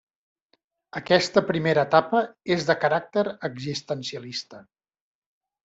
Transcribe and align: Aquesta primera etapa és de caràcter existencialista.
Aquesta 0.99 1.43
primera 1.49 1.83
etapa 1.89 2.23
és 2.57 2.67
de 2.71 2.77
caràcter 2.87 3.27
existencialista. 3.53 4.67